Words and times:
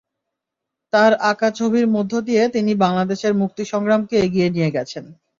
তাঁর 0.93 1.11
আঁকা 1.29 1.49
ছবির 1.51 1.85
মধ্য 1.87 2.13
দিয়ে 2.27 2.43
তিনি 2.55 2.71
বাংলাদেশের 2.83 3.33
মুক্তিসংগ্রামকে 3.41 4.15
এগিয়ে 4.25 4.47
নিয়ে 4.49 4.69
গেছেন। 4.71 5.05